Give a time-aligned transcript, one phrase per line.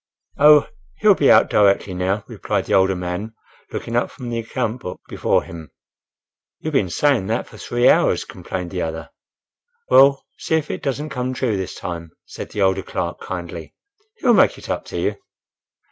[0.39, 0.67] "Oh!
[0.97, 3.35] He'll be out directly now," replied the older man,
[3.71, 5.69] looking up from the account book before him.
[6.59, 9.11] "You've been saying that for three hours!" complained the other.
[9.89, 13.75] "Well, see if it doesn't come true this time," said the older clerk, kindly.
[14.17, 15.17] "He'll make it up to you."